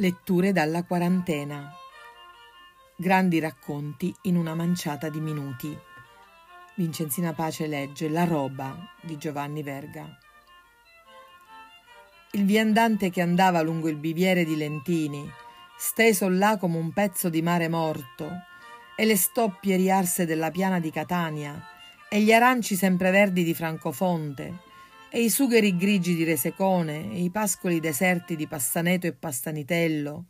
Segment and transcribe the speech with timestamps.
[0.00, 1.70] Letture dalla quarantena.
[2.96, 5.76] Grandi racconti in una manciata di minuti.
[6.76, 10.08] Vincenzina Pace legge La roba di Giovanni Verga.
[12.30, 15.30] Il viandante che andava lungo il biviere di Lentini,
[15.76, 18.30] steso là come un pezzo di mare morto,
[18.96, 21.62] e le stoppie riarse della piana di Catania,
[22.08, 24.60] e gli aranci sempreverdi di Francofonte,
[25.12, 30.26] e i sugheri grigi di Resecone e i pascoli deserti di Passaneto e Pastanitello,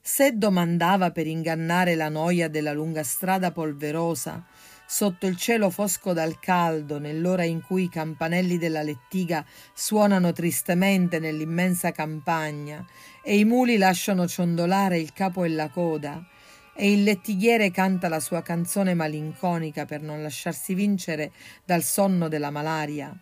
[0.00, 4.42] se domandava per ingannare la noia della lunga strada polverosa,
[4.86, 11.18] sotto il cielo fosco dal caldo, nell'ora in cui i campanelli della lettiga suonano tristemente
[11.18, 12.84] nell'immensa campagna
[13.22, 16.26] e i muli lasciano ciondolare il capo e la coda,
[16.74, 21.30] e il lettighiere canta la sua canzone malinconica per non lasciarsi vincere
[21.64, 23.14] dal sonno della malaria.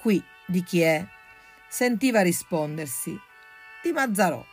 [0.00, 1.04] Qui di chi è?
[1.68, 3.18] Sentiva rispondersi
[3.82, 4.44] di Mazzarò.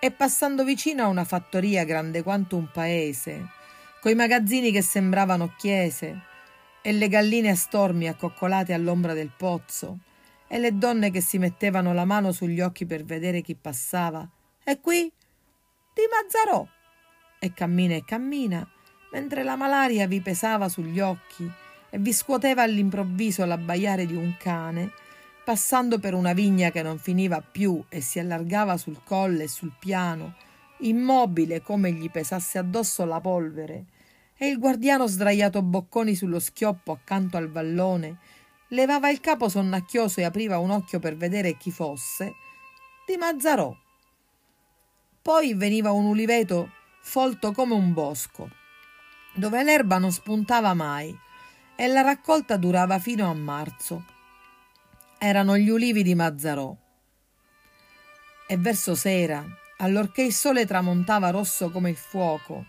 [0.00, 3.48] E passando vicino a una fattoria grande quanto un paese,
[4.00, 6.28] coi magazzini che sembravano chiese,
[6.82, 9.98] e le galline a stormi accoccolate all'ombra del pozzo,
[10.48, 14.28] e le donne che si mettevano la mano sugli occhi per vedere chi passava.
[14.64, 15.00] E qui?
[15.02, 16.66] Di Mazzarò.
[17.38, 18.68] E cammina e cammina,
[19.12, 21.50] mentre la malaria vi pesava sugli occhi
[21.90, 24.92] e vi scuoteva all'improvviso l'abbaiare di un cane,
[25.44, 29.72] passando per una vigna che non finiva più e si allargava sul colle e sul
[29.78, 30.34] piano,
[30.78, 33.86] immobile come gli pesasse addosso la polvere,
[34.36, 38.18] e il guardiano sdraiato bocconi sullo schioppo accanto al vallone,
[38.68, 42.34] levava il capo sonnacchioso e apriva un occhio per vedere chi fosse,
[43.06, 43.76] di Mazzarò.
[45.20, 46.70] Poi veniva un uliveto
[47.02, 48.48] folto come un bosco,
[49.34, 51.14] dove l'erba non spuntava mai,
[51.80, 54.04] e la raccolta durava fino a marzo.
[55.16, 56.76] Erano gli ulivi di Mazzarò.
[58.46, 59.42] E verso sera,
[59.78, 62.66] allorché il sole tramontava rosso come il fuoco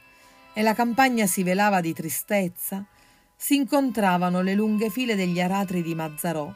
[0.53, 2.85] e la campagna si velava di tristezza,
[3.35, 6.49] si incontravano le lunghe file degli aratri di Mazzarò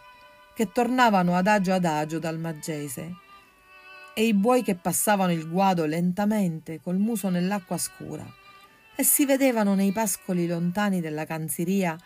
[0.56, 3.16] che tornavano adagio adagio dal Maggese
[4.14, 8.26] e i buoi che passavano il guado lentamente col muso nell'acqua scura
[8.96, 11.98] e si vedevano nei pascoli lontani della canziria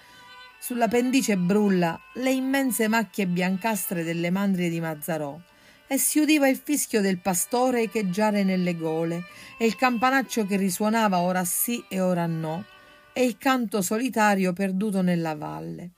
[0.59, 5.40] sulla pendice brulla le immense macchie biancastre delle mandrie di Mazzarò
[5.88, 9.24] e si udiva il fischio del pastore echeggiare nelle gole
[9.58, 12.66] e il campanaccio che risuonava ora sì e ora no
[13.12, 15.90] e il canto solitario perduto nella valle.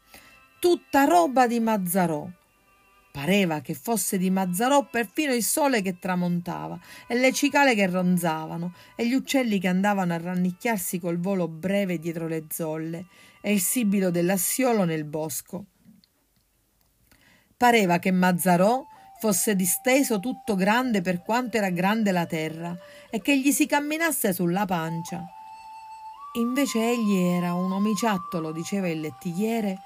[0.60, 2.26] Tutta roba di Mazzarò.
[3.12, 8.74] Pareva che fosse di Mazzarò perfino il sole che tramontava e le cicale che ronzavano
[8.96, 13.06] e gli uccelli che andavano a rannicchiarsi col volo breve dietro le zolle
[13.42, 15.66] e il sibilo dell'assiolo nel bosco.
[17.58, 18.82] Pareva che Mazzarò
[19.20, 22.76] fosse disteso tutto grande per quanto era grande la terra
[23.10, 25.24] e che gli si camminasse sulla pancia.
[26.36, 29.78] Invece egli era un omiciattolo, diceva il lettighiere,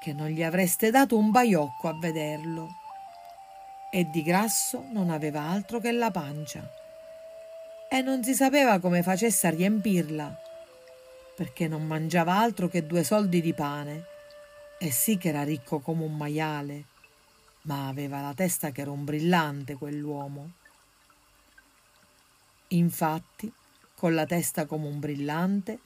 [0.00, 2.68] che non gli avreste dato un baiocco a vederlo.
[3.90, 6.68] E di grasso non aveva altro che la pancia.
[7.90, 10.46] E non si sapeva come facesse a riempirla
[11.38, 14.06] perché non mangiava altro che due soldi di pane.
[14.76, 16.86] E sì che era ricco come un maiale,
[17.62, 20.50] ma aveva la testa che era un brillante quell'uomo.
[22.68, 23.52] Infatti,
[23.94, 25.78] con la testa come un brillante,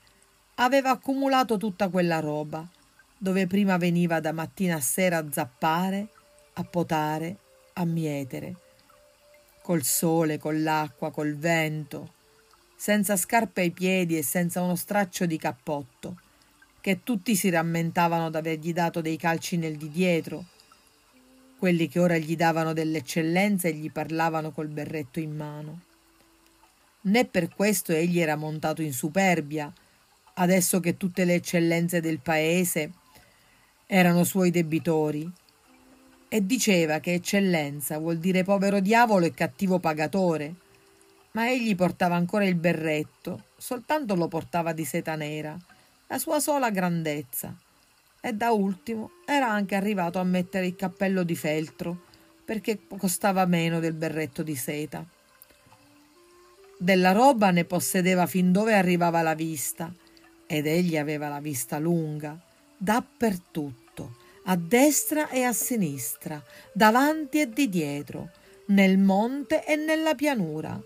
[0.55, 2.67] aveva accumulato tutta quella roba,
[3.23, 6.09] dove prima veniva da mattina a sera a zappare,
[6.55, 7.37] a potare,
[7.75, 8.57] a mietere,
[9.63, 12.15] col sole, con l'acqua, col vento,
[12.75, 16.17] senza scarpe ai piedi e senza uno straccio di cappotto,
[16.81, 20.47] che tutti si rammentavano d'avergli dato dei calci nel di dietro,
[21.59, 25.83] quelli che ora gli davano dell'eccellenza e gli parlavano col berretto in mano.
[27.03, 29.73] Né per questo egli era montato in superbia,
[30.35, 32.95] adesso che tutte le eccellenze del paese
[33.95, 35.31] erano suoi debitori,
[36.27, 40.55] e diceva che eccellenza vuol dire povero diavolo e cattivo pagatore,
[41.33, 45.55] ma egli portava ancora il berretto, soltanto lo portava di seta nera,
[46.07, 47.55] la sua sola grandezza.
[48.19, 52.05] E da ultimo era anche arrivato a mettere il cappello di feltro,
[52.47, 55.05] perché costava meno del berretto di seta.
[56.79, 59.93] Della roba ne possedeva fin dove arrivava la vista,
[60.47, 62.41] ed egli aveva la vista lunga,
[62.75, 63.82] dappertutto,
[64.45, 66.43] a destra e a sinistra,
[66.73, 68.31] davanti e di dietro,
[68.67, 70.81] nel monte e nella pianura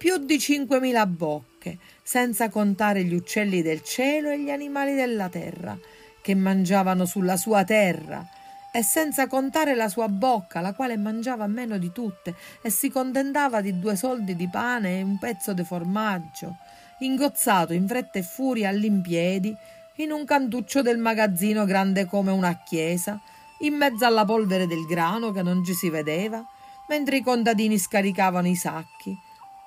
[0.00, 5.78] più di 5.000 bocche, senza contare gli uccelli del cielo e gli animali della terra,
[6.22, 8.26] che mangiavano sulla sua terra,
[8.72, 13.60] e senza contare la sua bocca, la quale mangiava meno di tutte e si contentava
[13.60, 16.56] di due soldi di pane e un pezzo di formaggio,
[17.00, 19.54] ingozzato in fretta e furia all'impiedi
[20.02, 23.20] in un cantuccio del magazzino grande come una chiesa,
[23.60, 26.42] in mezzo alla polvere del grano che non ci si vedeva,
[26.88, 29.14] mentre i contadini scaricavano i sacchi,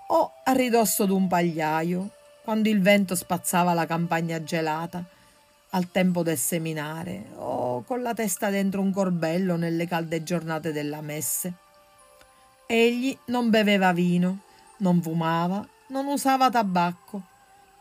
[0.08, 2.10] o a ridosso d'un pagliaio,
[2.44, 5.04] quando il vento spazzava la campagna gelata,
[5.70, 11.02] al tempo del seminare, o con la testa dentro un corbello nelle calde giornate della
[11.02, 11.54] messe.
[12.66, 14.40] Egli non beveva vino,
[14.78, 17.22] non fumava, non usava tabacco,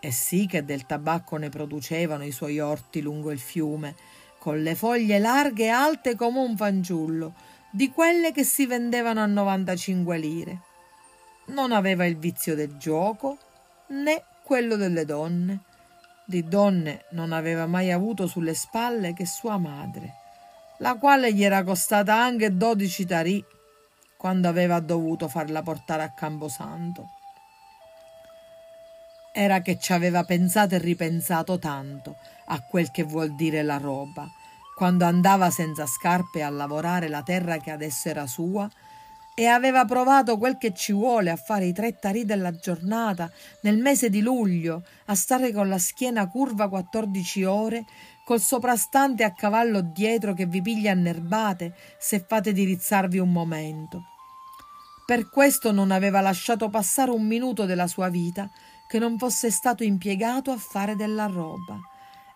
[0.04, 3.94] e sì che del tabacco ne producevano i suoi orti lungo il fiume,
[4.36, 7.34] con le foglie larghe e alte come un fanciullo,
[7.70, 10.60] di quelle che si vendevano a 95 lire.
[11.46, 13.38] Non aveva il vizio del gioco
[13.90, 15.60] né quello delle donne.
[16.24, 20.14] Di donne non aveva mai avuto sulle spalle che sua madre,
[20.78, 23.44] la quale gli era costata anche dodici tarì
[24.16, 27.20] quando aveva dovuto farla portare a Camposanto
[29.32, 34.30] era che ci aveva pensato e ripensato tanto a quel che vuol dire la roba,
[34.76, 38.68] quando andava senza scarpe a lavorare la terra che adesso era sua,
[39.34, 43.30] e aveva provato quel che ci vuole a fare i tre tarì della giornata
[43.62, 47.84] nel mese di luglio, a stare con la schiena curva 14 ore,
[48.24, 54.04] col soprastante a cavallo dietro che vi piglia a nerbate se fate dirizzarvi un momento.
[55.06, 58.50] Per questo non aveva lasciato passare un minuto della sua vita
[58.92, 61.80] che non fosse stato impiegato a fare della roba.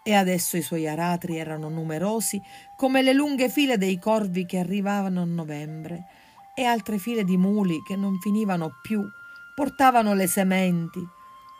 [0.03, 2.41] E adesso i suoi aratri erano numerosi
[2.79, 6.07] come le lunghe file dei corvi che arrivavano a novembre
[6.55, 9.07] e altre file di muli che non finivano più,
[9.55, 11.07] portavano le sementi.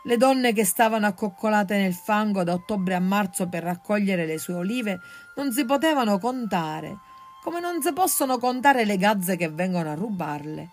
[0.05, 4.55] Le donne che stavano accoccolate nel fango da ottobre a marzo per raccogliere le sue
[4.55, 4.99] olive
[5.37, 7.01] non si potevano contare,
[7.43, 10.71] come non si possono contare le gazze che vengono a rubarle.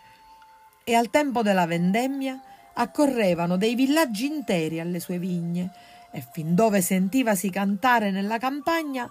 [0.86, 2.42] E al tempo della vendemmia
[2.74, 5.72] accorrevano dei villaggi interi alle sue vigne
[6.12, 9.10] e fin dove sentivasi cantare nella campagna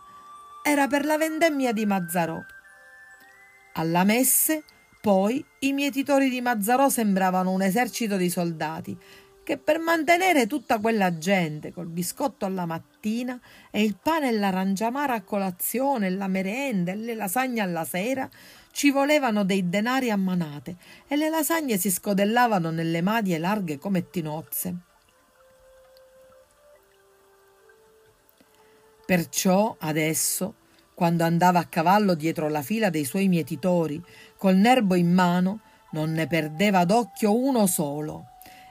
[0.63, 2.39] era per la vendemmia di Mazzarò.
[3.75, 4.63] Alla messe,
[5.01, 8.97] poi, i mietitori di Mazzarò sembravano un esercito di soldati
[9.45, 15.15] che per mantenere tutta quella gente col biscotto alla mattina e il pane e l'aranciamara
[15.15, 18.29] a colazione la merenda e le lasagne alla sera
[18.73, 20.77] ci volevano dei denari a manate
[21.07, 24.77] e le lasagne si scodellavano nelle madie larghe come tinozze.
[29.05, 30.55] Perciò adesso,
[30.95, 34.03] quando andava a cavallo dietro la fila dei suoi mietitori,
[34.37, 35.61] col nerbo in mano,
[35.93, 38.27] non ne perdeva d'occhio uno solo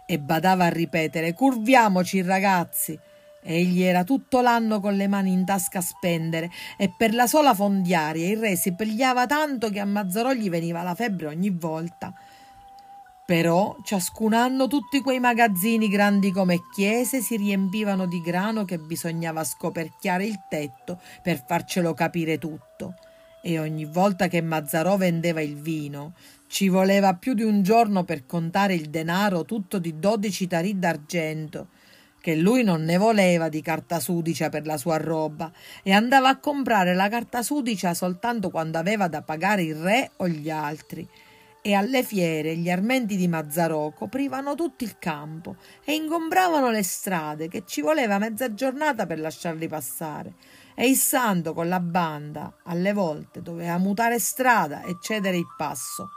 [0.08, 3.00] e badava a ripetere Curviamoci, ragazzi,
[3.44, 7.56] Egli era tutto l'anno con le mani in tasca a spendere e per la sola
[7.56, 12.14] fondiaria il re si pigliava tanto che a Mazzarò gli veniva la febbre ogni volta.
[13.26, 19.44] Però ciascun anno tutti quei magazzini grandi come chiese si riempivano di grano che bisognava
[19.44, 22.96] scoperchiare il tetto per farcelo capire tutto.
[23.42, 26.14] E ogni volta che Mazzarò vendeva il vino
[26.48, 31.70] ci voleva più di un giorno per contare il denaro tutto di dodici tarì d'argento
[32.22, 35.52] che lui non ne voleva di carta sudicia per la sua roba
[35.82, 40.28] e andava a comprare la carta sudicia soltanto quando aveva da pagare il re o
[40.28, 41.06] gli altri.
[41.64, 47.48] E alle fiere gli armenti di Mazzarò coprivano tutto il campo e ingombravano le strade
[47.48, 50.36] che ci voleva mezza giornata per lasciarli passare.
[50.76, 56.10] E il santo con la banda alle volte doveva mutare strada e cedere il passo.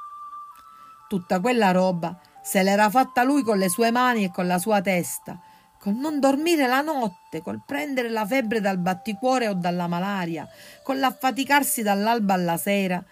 [1.09, 4.81] Tutta quella roba se l'era fatta lui con le sue mani e con la sua
[4.81, 5.39] testa
[5.85, 10.49] col non dormire la notte, col prendere la febbre dal batticuore o dalla malaria,
[10.83, 13.05] con l'affaticarsi dall'alba alla sera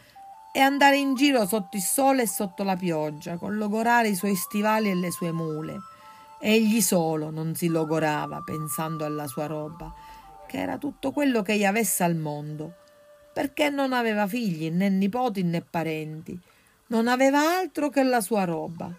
[0.51, 4.35] e andare in giro sotto il sole e sotto la pioggia, con logorare i suoi
[4.35, 5.81] stivali e le sue mule.
[6.41, 9.93] Egli solo non si logorava pensando alla sua roba,
[10.49, 12.77] che era tutto quello che gli avesse al mondo,
[13.35, 16.41] perché non aveva figli, né nipoti né parenti,
[16.87, 18.91] non aveva altro che la sua roba.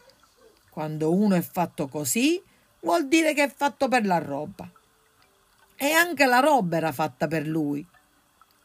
[0.69, 2.39] Quando uno è fatto così,
[2.83, 4.69] vuol dire che è fatto per la roba.
[5.75, 7.85] E anche la roba era fatta per lui,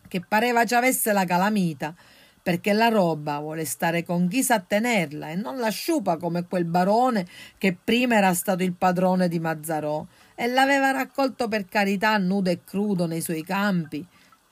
[0.06, 1.94] che pareva ci avesse la calamita,
[2.42, 6.64] perché la roba vuole stare con chi sa tenerla e non la sciupa come quel
[6.64, 7.26] barone
[7.58, 12.60] che prima era stato il padrone di Mazzarò e l'aveva raccolto per carità nudo e
[12.64, 14.06] crudo nei suoi campi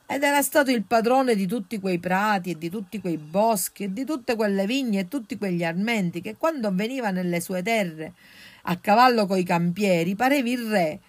[0.08, 3.92] ed era stato il padrone di tutti quei prati e di tutti quei boschi e
[3.92, 8.12] di tutte quelle vigne e tutti quegli armenti che quando veniva nelle sue terre
[8.68, 11.00] a cavallo coi campieri, parevi il re,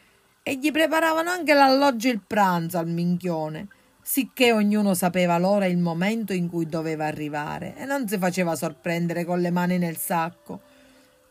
[0.44, 3.68] e gli preparavano anche l'alloggio e il pranzo al minchione,
[4.02, 8.56] sicché ognuno sapeva l'ora e il momento in cui doveva arrivare e non si faceva
[8.56, 10.62] sorprendere con le mani nel sacco.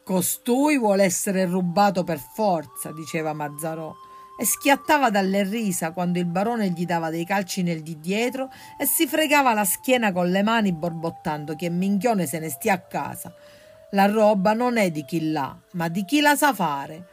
[0.05, 3.95] Costui vuole essere rubato per forza, diceva Mazzarò,
[4.39, 8.85] e schiattava dalle risa quando il barone gli dava dei calci nel di dietro e
[8.85, 13.35] si fregava la schiena con le mani borbottando che minchione se ne stia a casa.
[13.91, 17.07] La roba non è di chi l'ha, ma di chi la sa fare.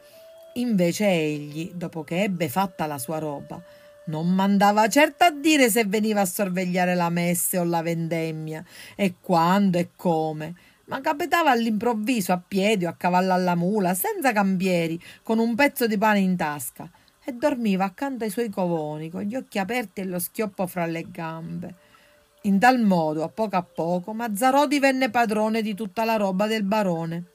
[0.53, 3.61] Invece egli, dopo che ebbe fatta la sua roba,
[4.05, 8.65] non mandava certo a dire se veniva a sorvegliare la messe o la vendemmia,
[8.95, 14.31] e quando e come, ma capitava all'improvviso a piedi o a cavallo alla mula, senza
[14.31, 16.89] cambieri, con un pezzo di pane in tasca,
[17.23, 21.05] e dormiva accanto ai suoi covoni, con gli occhi aperti e lo schioppo fra le
[21.09, 21.75] gambe.
[22.45, 26.63] In tal modo, a poco a poco, Mazzarò divenne padrone di tutta la roba del
[26.63, 27.31] barone.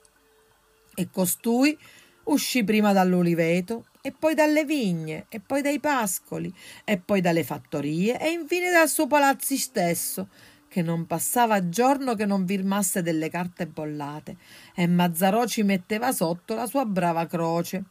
[0.95, 1.79] E costui
[2.25, 6.53] uscì prima dall'uliveto, e poi dalle vigne, e poi dai pascoli,
[6.85, 10.29] e poi dalle fattorie, e infine dal suo palazzo stesso,
[10.69, 14.37] che non passava giorno che non firmasse delle carte bollate,
[14.75, 17.85] e Mazzarò ci metteva sotto la sua brava croce.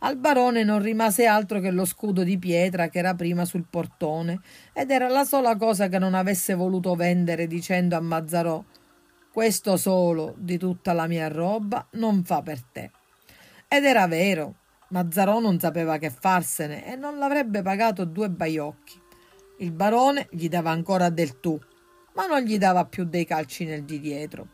[0.00, 4.40] Al barone non rimase altro che lo scudo di pietra che era prima sul portone,
[4.72, 8.62] ed era la sola cosa che non avesse voluto vendere, dicendo a Mazzarò
[9.36, 12.90] questo solo di tutta la mia roba non fa per te.
[13.68, 14.54] Ed era vero,
[14.88, 18.98] Mazzarò non sapeva che farsene e non l'avrebbe pagato due baiocchi.
[19.58, 21.60] Il barone gli dava ancora del tu,
[22.14, 24.48] ma non gli dava più dei calci nel di dietro.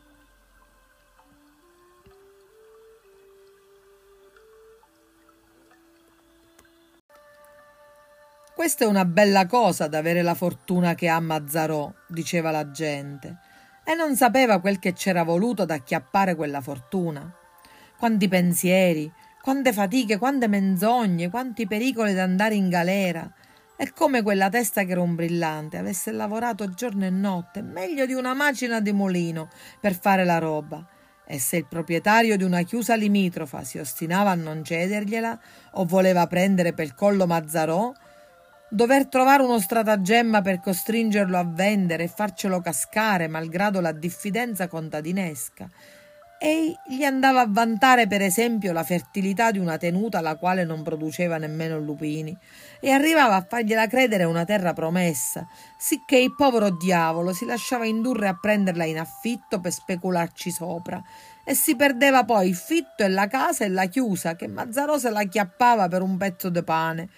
[8.63, 13.39] Questa è una bella cosa d'avere la fortuna che ha Mazzarò, diceva la gente,
[13.83, 17.29] e non sapeva quel che c'era voluto ad acchiappare quella fortuna.
[17.97, 23.29] Quanti pensieri, quante fatiche, quante menzogne, quanti pericoli d'andare in galera.
[23.75, 28.13] È come quella testa che era un brillante, avesse lavorato giorno e notte, meglio di
[28.13, 29.49] una macina di mulino,
[29.81, 30.87] per fare la roba.
[31.27, 35.37] E se il proprietario di una chiusa limitrofa si ostinava a non cedergliela
[35.71, 37.91] o voleva prendere per collo Mazzarò,
[38.73, 45.69] dover trovare uno stratagemma per costringerlo a vendere e farcelo cascare malgrado la diffidenza contadinesca.
[46.39, 50.81] E gli andava a vantare, per esempio, la fertilità di una tenuta la quale non
[50.81, 52.35] produceva nemmeno lupini,
[52.81, 58.27] e arrivava a fargliela credere una terra promessa, sicché il povero diavolo si lasciava indurre
[58.27, 61.01] a prenderla in affitto per specularci sopra,
[61.45, 65.11] e si perdeva poi il fitto e la casa e la chiusa, che Mazzarò se
[65.11, 67.09] la chiappava per un pezzo di pane,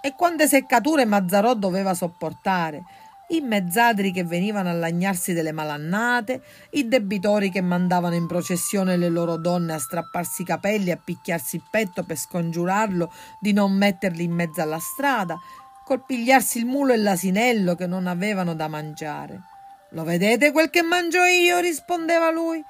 [0.00, 2.82] e quante seccature Mazzarò doveva sopportare,
[3.30, 9.08] i mezzadri che venivano a lagnarsi delle malannate, i debitori che mandavano in processione le
[9.08, 13.72] loro donne a strapparsi i capelli e a picchiarsi il petto per scongiurarlo di non
[13.72, 15.38] metterli in mezzo alla strada,
[15.84, 19.42] col pigliarsi il mulo e l'asinello che non avevano da mangiare.
[19.90, 21.58] Lo vedete quel che mangio io?
[21.58, 22.62] rispondeva lui.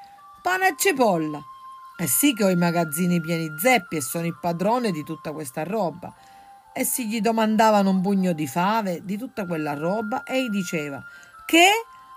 [0.43, 1.41] Pane e cipolla.
[1.99, 5.65] E sì che ho i magazzini pieni zeppi e sono il padrone di tutta questa
[5.65, 6.15] roba
[6.81, 11.05] Essi gli domandavano un pugno di fave, di tutta quella roba, e gli diceva:
[11.45, 11.67] Che?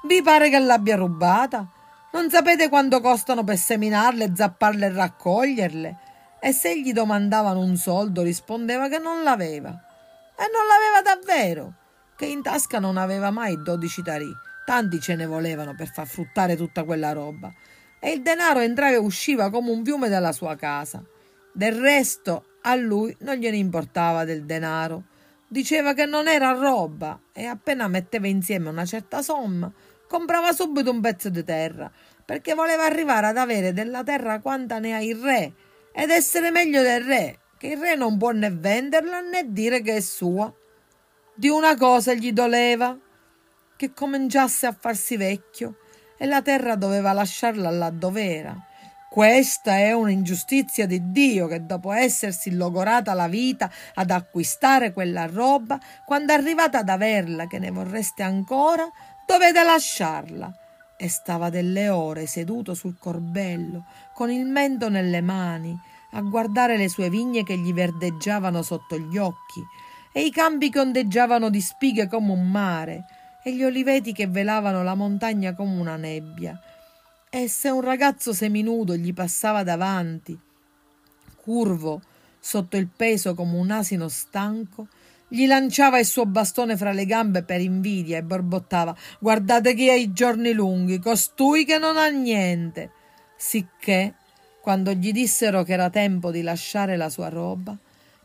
[0.08, 1.68] Vi pare che l'abbia rubata?
[2.14, 5.98] Non sapete quanto costano per seminarle, zapparle e raccoglierle?
[6.40, 9.68] E se gli domandavano un soldo, rispondeva che non l'aveva.
[9.68, 11.74] E non l'aveva davvero,
[12.16, 14.32] che in tasca non aveva mai dodici tarì.
[14.66, 17.52] Tanti ce ne volevano per far fruttare tutta quella roba.
[18.00, 21.04] E il denaro entrava e usciva come un fiume dalla sua casa.
[21.52, 25.04] Del resto a lui non gliene importava del denaro.
[25.48, 29.72] Diceva che non era roba e appena metteva insieme una certa somma,
[30.08, 31.92] comprava subito un pezzo di terra,
[32.26, 35.54] perché voleva arrivare ad avere della terra quanta ne ha il re
[35.92, 39.98] ed essere meglio del re, che il re non può né venderla né dire che
[39.98, 40.52] è sua.
[41.36, 42.98] Di una cosa gli doleva,
[43.76, 45.78] che cominciasse a farsi vecchio
[46.18, 48.68] e la terra doveva lasciarla là dove era
[49.14, 55.80] questa è un'ingiustizia di Dio che dopo essersi logorata la vita ad acquistare quella roba,
[56.04, 58.90] quando arrivate ad averla che ne vorreste ancora,
[59.28, 60.52] dovete lasciarla.
[60.98, 65.80] E stava delle ore seduto sul corbello, con il mento nelle mani,
[66.14, 69.62] a guardare le sue vigne che gli verdeggiavano sotto gli occhi,
[70.12, 73.06] e i campi che ondeggiavano di spighe come un mare,
[73.44, 76.60] e gli oliveti che velavano la montagna come una nebbia
[77.36, 80.40] e se un ragazzo seminudo gli passava davanti,
[81.36, 82.00] curvo,
[82.40, 84.88] sotto il peso come un asino stanco,
[85.28, 89.96] gli lanciava il suo bastone fra le gambe per invidia e borbottava Guardate chi ha
[89.96, 92.92] i giorni lunghi, costui che non ha niente.
[93.36, 94.14] Sicché,
[94.62, 97.76] quando gli dissero che era tempo di lasciare la sua roba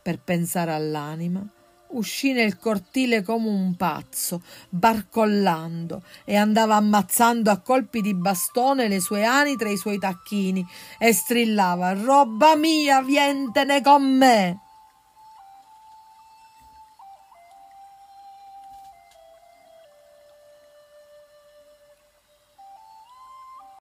[0.02, 1.48] per pensare all'anima,
[1.90, 9.00] uscì nel cortile come un pazzo, barcollando, e andava ammazzando a colpi di bastone le
[9.00, 10.66] sue ani tra i suoi tacchini
[10.98, 14.67] e strillava Roba mia, vientene con me!